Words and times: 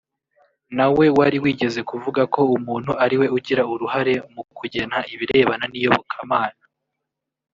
nawe 0.77 1.05
wari 1.17 1.37
wigeze 1.43 1.79
kuvuga 1.89 2.21
ko 2.33 2.41
umuntu 2.57 2.91
ariwe 3.03 3.25
ugira 3.37 3.63
uruhare 3.73 4.13
mu 4.33 4.41
kugena 4.57 4.97
ibirebana 5.13 5.65
n’iyobokamana 5.67 6.61